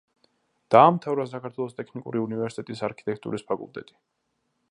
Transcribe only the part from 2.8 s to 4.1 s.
არქიტექტურის ფაკულტეტი.